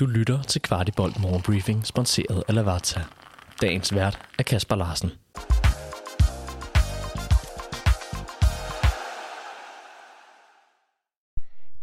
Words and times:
Du 0.00 0.06
lytter 0.06 0.42
til 0.42 0.62
Kvartibolt 0.62 1.20
Morgenbriefing, 1.20 1.86
sponsoreret 1.86 2.42
af 2.48 2.54
Lavazza. 2.54 3.00
Dagens 3.60 3.94
vært 3.94 4.18
er 4.38 4.42
Kasper 4.42 4.76
Larsen. 4.76 5.10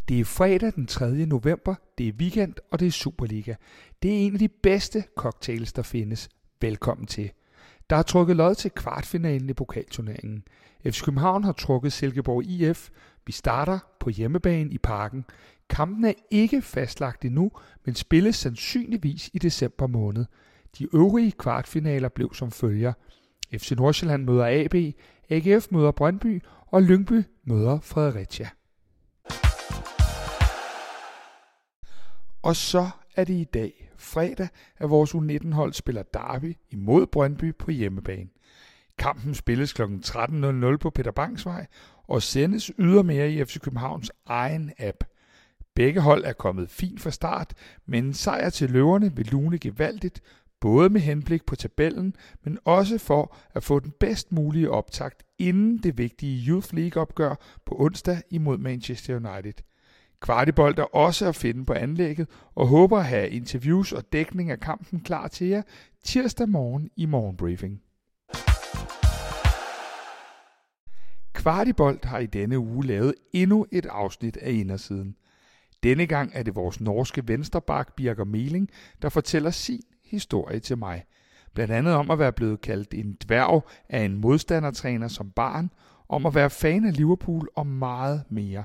Det 0.07 0.20
er 0.20 0.26
fredag 0.26 0.73
den 0.76 0.88
3. 0.88 1.26
november, 1.26 1.76
det 1.97 2.07
er 2.07 2.12
weekend, 2.12 2.54
og 2.71 2.79
det 2.79 2.88
er 2.88 2.91
Superliga. 2.91 3.55
Det 4.04 4.12
er 4.12 4.18
en 4.18 4.34
af 4.34 4.40
de 4.40 4.48
bedste 4.48 5.04
cocktails, 5.16 5.74
der 5.74 5.82
findes. 5.82 6.30
Velkommen 6.62 7.08
til. 7.08 7.32
Der 7.90 7.96
er 7.96 8.04
trukket 8.04 8.36
lod 8.36 8.56
til 8.56 8.72
kvartfinalen 8.72 9.50
i 9.50 9.54
pokalturneringen. 9.54 10.44
FC 10.86 11.04
København 11.04 11.44
har 11.44 11.52
trukket 11.52 11.94
Silkeborg 11.94 12.44
IF. 12.44 12.90
Vi 13.26 13.31
starter 13.31 13.79
på 13.99 14.10
hjemmebane 14.10 14.71
i 14.71 14.78
parken. 14.78 15.26
Kampen 15.69 16.05
er 16.05 16.13
ikke 16.31 16.62
fastlagt 16.62 17.26
endnu, 17.26 17.52
men 17.85 17.95
spilles 17.95 18.35
sandsynligvis 18.35 19.30
i 19.34 19.38
december 19.38 19.88
måned. 19.88 20.25
De 20.77 20.95
øvrige 20.95 21.31
kvartfinaler 21.31 22.09
blev 22.09 22.34
som 22.34 22.51
følger. 22.51 22.93
FC 23.57 23.71
Nordsjælland 23.71 24.23
møder 24.23 24.63
AB, 24.63 24.75
AGF 25.29 25.67
møder 25.71 25.91
Brøndby, 25.91 26.41
og 26.67 26.81
Lyngby 26.81 27.23
møder 27.43 27.79
Fredericia. 27.79 28.49
Og 32.41 32.55
så 32.55 32.90
er 33.15 33.23
det 33.23 33.34
i 33.34 33.43
dag, 33.43 33.91
fredag, 33.98 34.48
at 34.77 34.90
vores 34.90 35.15
U19-hold 35.15 35.73
spiller 35.73 36.03
derby 36.03 36.57
imod 36.70 37.07
Brøndby 37.07 37.55
på 37.55 37.71
hjemmebane. 37.71 38.29
Kampen 38.97 39.33
spilles 39.33 39.73
kl. 39.73 39.81
13.00 39.81 40.77
på 40.77 40.89
Peter 40.89 41.11
Bangsvej 41.11 41.65
og 42.07 42.21
sendes 42.21 42.71
ydermere 42.79 43.31
i 43.31 43.45
FC 43.45 43.59
Københavns 43.59 44.11
egen 44.25 44.71
app. 44.79 45.03
Begge 45.75 46.01
hold 46.01 46.23
er 46.25 46.34
kommet 46.34 46.70
fint 46.70 47.01
fra 47.01 47.11
start, 47.11 47.53
men 47.85 48.05
en 48.05 48.13
sejr 48.13 48.49
til 48.49 48.70
løverne 48.70 49.15
vil 49.15 49.27
lune 49.27 49.57
gevaldigt, 49.57 50.21
både 50.59 50.89
med 50.89 51.01
henblik 51.01 51.45
på 51.45 51.55
tabellen, 51.55 52.15
men 52.43 52.57
også 52.65 52.98
for 52.98 53.35
at 53.53 53.63
få 53.63 53.79
den 53.79 53.91
bedst 53.99 54.31
mulige 54.31 54.71
optakt 54.71 55.23
inden 55.40 55.77
det 55.77 55.98
vigtige 55.98 56.48
Youth 56.48 56.73
League-opgør 56.73 57.35
på 57.65 57.75
onsdag 57.79 58.21
imod 58.29 58.57
Manchester 58.57 59.15
United. 59.15 59.53
Kvartibold 60.21 60.77
er 60.77 60.96
også 60.96 61.27
at 61.27 61.35
finde 61.35 61.65
på 61.65 61.73
anlægget 61.73 62.29
og 62.55 62.68
håber 62.68 62.98
at 62.98 63.05
have 63.05 63.29
interviews 63.29 63.91
og 63.91 64.14
dækning 64.14 64.52
af 64.52 64.59
kampen 64.59 65.00
klar 65.00 65.28
til 65.28 65.48
jer 65.48 65.62
tirsdag 66.03 66.50
morgen 66.50 66.90
i 66.96 67.06
morgenbriefing. 67.06 67.81
Kvartibolt 71.44 72.06
har 72.06 72.20
i 72.20 72.26
denne 72.26 72.60
uge 72.60 72.86
lavet 72.86 73.14
endnu 73.34 73.66
et 73.72 73.86
afsnit 73.86 74.38
af 74.38 74.52
Indersiden. 74.52 75.16
Denne 75.84 76.06
gang 76.06 76.32
er 76.34 76.44
det 76.44 76.56
vores 76.56 76.82
norske 76.82 77.28
vensterbak 77.28 77.96
Birger 77.96 78.24
Meling, 78.24 78.70
der 79.02 79.10
fortæller 79.10 79.52
sin 79.52 79.82
historie 80.06 80.60
til 80.60 80.78
mig. 80.78 81.04
Blandt 81.54 81.74
andet 81.74 81.94
om 81.94 82.12
at 82.12 82.20
være 82.20 82.32
blevet 82.32 82.62
kaldt 82.62 82.94
en 82.94 83.18
dværg 83.26 83.64
af 83.90 84.00
en 84.04 84.18
modstandertræner 84.18 85.08
som 85.08 85.32
barn, 85.32 85.70
om 86.10 86.26
at 86.26 86.36
være 86.36 86.50
fan 86.50 86.86
af 86.86 86.98
Liverpool 86.98 87.50
og 87.56 87.68
meget 87.68 88.24
mere. 88.30 88.64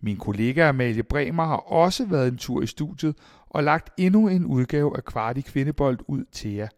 Min 0.00 0.16
kollega 0.16 0.68
Amalie 0.68 1.02
Bremer 1.02 1.44
har 1.44 1.56
også 1.56 2.06
været 2.06 2.28
en 2.28 2.38
tur 2.38 2.62
i 2.62 2.66
studiet 2.66 3.16
og 3.50 3.64
lagt 3.64 3.90
endnu 3.98 4.28
en 4.28 4.44
udgave 4.44 4.96
af 4.96 5.04
Kvarti 5.04 5.40
Kvindebold 5.40 5.98
ud 6.06 6.24
til 6.32 6.50
jer. 6.50 6.68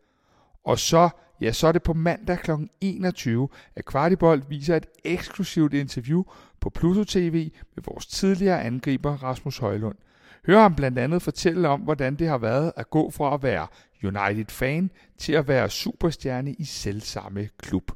Og 0.65 0.79
så, 0.79 1.09
ja, 1.41 1.53
så 1.53 1.67
er 1.67 1.73
det 1.73 1.83
på 1.83 1.93
mandag 1.93 2.39
kl. 2.39 2.51
21, 2.81 3.49
at 3.77 3.85
Kvartibold 3.85 4.43
viser 4.49 4.77
et 4.77 4.87
eksklusivt 5.05 5.75
interview 5.75 6.23
på 6.61 6.71
Pluto 6.71 7.05
TV 7.05 7.51
med 7.75 7.85
vores 7.87 8.07
tidligere 8.07 8.63
angriber 8.63 9.23
Rasmus 9.23 9.59
Højlund. 9.59 9.97
Hør 10.47 10.61
ham 10.61 10.75
blandt 10.75 10.99
andet 10.99 11.23
fortælle 11.23 11.69
om, 11.69 11.81
hvordan 11.81 12.15
det 12.15 12.29
har 12.29 12.39
været 12.39 12.73
at 12.77 12.91
gå 12.91 13.11
fra 13.11 13.35
at 13.35 13.43
være 13.43 13.67
United-fan 14.05 14.91
til 15.19 15.33
at 15.33 15.49
være 15.49 15.71
superstjerne 15.71 16.53
i 16.53 16.65
selvsamme 16.65 17.49
klub. 17.59 17.91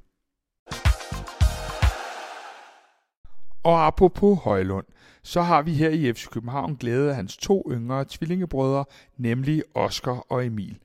Og 3.64 3.86
apropos 3.86 4.38
Højlund, 4.38 4.86
så 5.22 5.42
har 5.42 5.62
vi 5.62 5.74
her 5.74 5.88
i 5.88 6.12
FC 6.12 6.26
København 6.26 6.74
glæde 6.74 7.10
af 7.10 7.16
hans 7.16 7.36
to 7.36 7.66
yngre 7.70 8.04
tvillingebrødre, 8.08 8.84
nemlig 9.16 9.62
Oscar 9.74 10.26
og 10.28 10.46
Emil. 10.46 10.78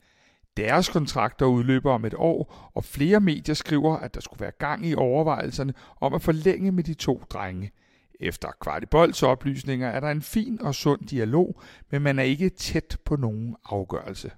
Deres 0.58 0.88
kontrakter 0.88 1.46
udløber 1.46 1.92
om 1.92 2.04
et 2.04 2.14
år, 2.16 2.70
og 2.74 2.84
flere 2.84 3.20
medier 3.20 3.54
skriver, 3.54 3.96
at 3.96 4.14
der 4.14 4.20
skulle 4.20 4.40
være 4.40 4.52
gang 4.58 4.86
i 4.86 4.94
overvejelserne 4.94 5.74
om 6.00 6.14
at 6.14 6.22
forlænge 6.22 6.72
med 6.72 6.84
de 6.84 6.94
to 6.94 7.22
drenge. 7.30 7.72
Efter 8.20 8.48
Kvartibolds 8.60 9.22
oplysninger 9.22 9.88
er 9.88 10.00
der 10.00 10.10
en 10.10 10.22
fin 10.22 10.62
og 10.62 10.74
sund 10.74 11.00
dialog, 11.00 11.60
men 11.90 12.02
man 12.02 12.18
er 12.18 12.22
ikke 12.22 12.48
tæt 12.48 12.98
på 13.04 13.16
nogen 13.16 13.56
afgørelse. 13.64 14.30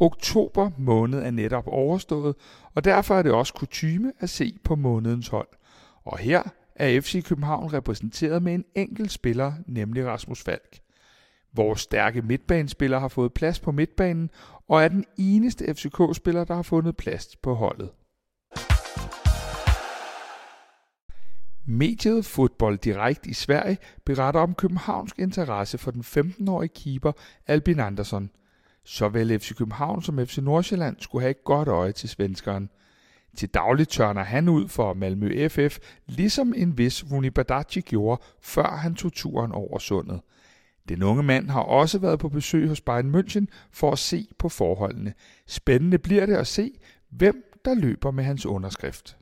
Oktober 0.00 0.70
måned 0.78 1.22
er 1.22 1.30
netop 1.30 1.66
overstået, 1.66 2.34
og 2.74 2.84
derfor 2.84 3.14
er 3.14 3.22
det 3.22 3.32
også 3.32 3.54
kutyme 3.54 4.12
at 4.18 4.30
se 4.30 4.58
på 4.64 4.74
månedens 4.74 5.28
hold. 5.28 5.48
Og 6.04 6.18
her 6.18 6.42
er 6.74 7.00
FC 7.00 7.24
København 7.24 7.72
repræsenteret 7.72 8.42
med 8.42 8.54
en 8.54 8.64
enkelt 8.74 9.10
spiller, 9.12 9.52
nemlig 9.66 10.06
Rasmus 10.06 10.42
Falk. 10.42 10.85
Vores 11.56 11.80
stærke 11.80 12.22
midtbanespiller 12.22 12.98
har 12.98 13.08
fået 13.08 13.32
plads 13.32 13.60
på 13.60 13.72
midtbanen, 13.72 14.30
og 14.68 14.82
er 14.82 14.88
den 14.88 15.04
eneste 15.18 15.74
FCK-spiller, 15.74 16.44
der 16.44 16.54
har 16.54 16.62
fundet 16.62 16.96
plads 16.96 17.36
på 17.36 17.54
holdet. 17.54 17.90
Mediet 21.68 22.24
Fodbold 22.24 22.78
Direkt 22.78 23.26
i 23.26 23.34
Sverige 23.34 23.78
beretter 24.04 24.40
om 24.40 24.54
københavnsk 24.54 25.18
interesse 25.18 25.78
for 25.78 25.90
den 25.90 26.00
15-årige 26.00 26.68
keeper 26.68 27.12
Albin 27.46 27.80
Andersson. 27.80 28.30
Såvel 28.84 29.38
FC 29.40 29.54
København 29.54 30.02
som 30.02 30.26
FC 30.26 30.38
Nordsjælland 30.38 30.96
skulle 31.00 31.22
have 31.22 31.30
et 31.30 31.44
godt 31.44 31.68
øje 31.68 31.92
til 31.92 32.08
svenskeren. 32.08 32.70
Til 33.36 33.48
daglig 33.48 33.88
tørner 33.88 34.22
han 34.22 34.48
ud 34.48 34.68
for 34.68 34.94
Malmø 34.94 35.48
FF, 35.48 35.78
ligesom 36.06 36.54
en 36.56 36.78
vis 36.78 37.04
Rune 37.12 37.30
Badaci 37.30 37.80
gjorde, 37.80 38.22
før 38.42 38.76
han 38.76 38.94
tog 38.94 39.12
turen 39.12 39.52
over 39.52 39.78
sundet. 39.78 40.20
Den 40.88 41.02
unge 41.02 41.22
mand 41.22 41.50
har 41.50 41.60
også 41.60 41.98
været 41.98 42.18
på 42.18 42.28
besøg 42.28 42.68
hos 42.68 42.80
Bayern 42.80 43.14
München 43.14 43.46
for 43.70 43.92
at 43.92 43.98
se 43.98 44.28
på 44.38 44.48
forholdene. 44.48 45.14
Spændende 45.46 45.98
bliver 45.98 46.26
det 46.26 46.34
at 46.34 46.46
se, 46.46 46.70
hvem 47.10 47.44
der 47.64 47.74
løber 47.74 48.10
med 48.10 48.24
hans 48.24 48.46
underskrift. 48.46 49.16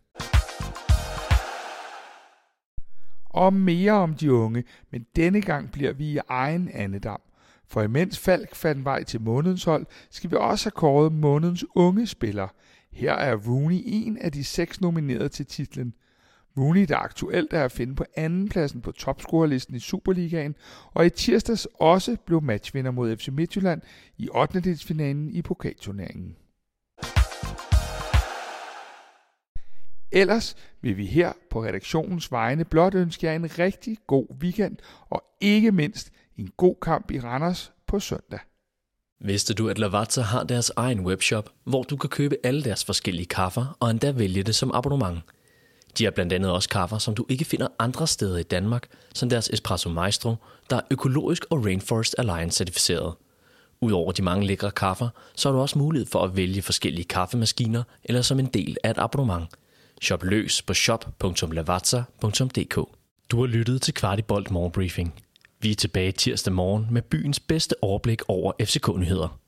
Og 3.24 3.52
mere 3.52 3.92
om 3.92 4.14
de 4.14 4.32
unge, 4.32 4.64
men 4.92 5.06
denne 5.16 5.40
gang 5.40 5.72
bliver 5.72 5.92
vi 5.92 6.04
i 6.04 6.18
egen 6.28 6.70
andedam. 6.72 7.20
For 7.66 7.82
imens 7.82 8.18
Falk 8.18 8.54
fandt 8.54 8.84
vej 8.84 9.04
til 9.04 9.20
månedens 9.20 9.64
hold, 9.64 9.86
skal 10.10 10.30
vi 10.30 10.36
også 10.36 10.64
have 10.64 10.70
kåret 10.70 11.12
månedens 11.12 11.64
unge 11.74 12.06
spiller. 12.06 12.48
Her 12.92 13.12
er 13.12 13.36
Rooney 13.36 13.80
en 13.84 14.18
af 14.18 14.32
de 14.32 14.44
seks 14.44 14.80
nominerede 14.80 15.28
til 15.28 15.46
titlen. 15.46 15.94
Rooney, 16.58 16.84
der 16.84 16.96
aktuelt 16.96 17.52
er 17.52 17.64
at 17.64 17.72
finde 17.72 17.94
på 17.94 18.04
andenpladsen 18.16 18.80
på 18.80 18.92
topscorerlisten 18.92 19.76
i 19.76 19.80
Superligaen, 19.80 20.54
og 20.92 21.06
i 21.06 21.10
tirsdags 21.10 21.68
også 21.74 22.16
blev 22.26 22.42
matchvinder 22.42 22.90
mod 22.90 23.16
FC 23.16 23.28
Midtjylland 23.28 23.82
i 24.18 24.28
8. 24.34 24.76
finalen 24.76 25.30
i 25.30 25.42
pokalturneringen. 25.42 26.36
Ellers 30.12 30.56
vil 30.82 30.96
vi 30.96 31.06
her 31.06 31.32
på 31.50 31.64
redaktionens 31.64 32.32
vegne 32.32 32.64
blot 32.64 32.94
ønske 32.94 33.26
jer 33.26 33.34
en 33.34 33.58
rigtig 33.58 33.98
god 34.06 34.26
weekend, 34.42 34.76
og 35.10 35.24
ikke 35.40 35.72
mindst 35.72 36.12
en 36.36 36.50
god 36.56 36.76
kamp 36.82 37.10
i 37.10 37.20
Randers 37.20 37.72
på 37.86 38.00
søndag. 38.00 38.38
Vidste 39.20 39.54
du, 39.54 39.68
at 39.68 39.78
Lavazza 39.78 40.20
har 40.20 40.44
deres 40.44 40.72
egen 40.76 41.00
webshop, 41.00 41.50
hvor 41.64 41.82
du 41.82 41.96
kan 41.96 42.10
købe 42.10 42.36
alle 42.44 42.64
deres 42.64 42.84
forskellige 42.84 43.26
kaffer 43.26 43.76
og 43.80 43.90
endda 43.90 44.12
vælge 44.12 44.42
det 44.42 44.54
som 44.54 44.70
abonnement? 44.74 45.18
De 45.98 46.04
har 46.04 46.10
blandt 46.10 46.32
andet 46.32 46.50
også 46.50 46.68
kaffer, 46.68 46.98
som 46.98 47.14
du 47.14 47.26
ikke 47.28 47.44
finder 47.44 47.68
andre 47.78 48.06
steder 48.06 48.38
i 48.38 48.42
Danmark, 48.42 48.86
som 49.14 49.28
deres 49.28 49.50
Espresso 49.52 49.88
Maestro, 49.88 50.34
der 50.70 50.76
er 50.76 50.80
økologisk 50.90 51.44
og 51.50 51.64
Rainforest 51.64 52.14
Alliance 52.18 52.56
certificeret. 52.56 53.14
Udover 53.80 54.12
de 54.12 54.22
mange 54.22 54.46
lækre 54.46 54.70
kaffer, 54.70 55.08
så 55.36 55.48
har 55.48 55.56
du 55.56 55.60
også 55.60 55.78
mulighed 55.78 56.06
for 56.06 56.22
at 56.22 56.36
vælge 56.36 56.62
forskellige 56.62 57.04
kaffemaskiner 57.04 57.82
eller 58.04 58.22
som 58.22 58.38
en 58.38 58.46
del 58.46 58.76
af 58.84 58.90
et 58.90 58.98
abonnement. 58.98 59.48
Shop 60.02 60.22
løs 60.22 60.62
på 60.62 60.74
shop.lavazza.dk 60.74 62.74
Du 63.30 63.40
har 63.40 63.46
lyttet 63.46 63.82
til 63.82 63.94
Kvartibolt 63.94 64.50
Morgenbriefing. 64.50 65.14
Vi 65.60 65.70
er 65.70 65.74
tilbage 65.74 66.12
tirsdag 66.12 66.52
morgen 66.52 66.86
med 66.90 67.02
byens 67.02 67.40
bedste 67.40 67.74
overblik 67.82 68.22
over 68.28 68.52
FCK-nyheder. 68.60 69.43